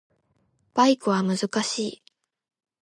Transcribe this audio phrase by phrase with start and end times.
[0.73, 2.03] バイクは難しい